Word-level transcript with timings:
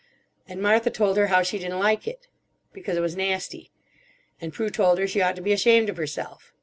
And 0.47 0.63
Martha 0.63 0.89
told 0.89 1.15
her 1.17 1.27
how 1.27 1.43
she 1.43 1.59
didn't 1.59 1.77
like 1.77 2.07
it. 2.07 2.27
Because 2.73 2.97
it 2.97 3.01
was 3.01 3.15
nasty. 3.15 3.69
And 4.41 4.51
Prue 4.51 4.71
told 4.71 4.97
her 4.97 5.05
she 5.07 5.21
ought 5.21 5.35
to 5.35 5.43
be 5.43 5.53
ashamed 5.53 5.89
of 5.89 5.97
herself. 5.97 6.51